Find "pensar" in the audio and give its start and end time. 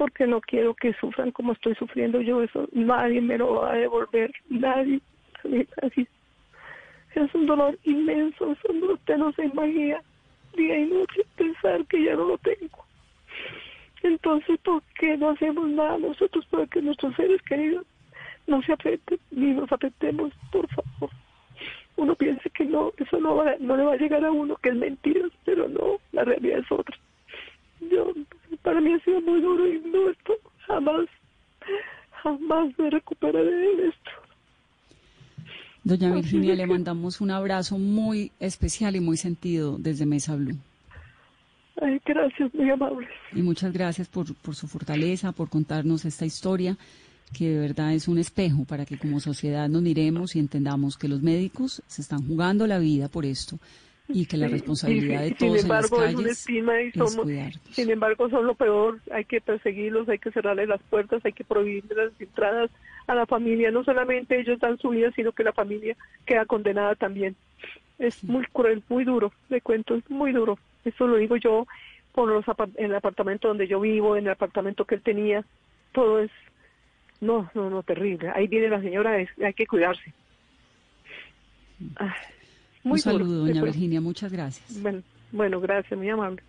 11.36-11.84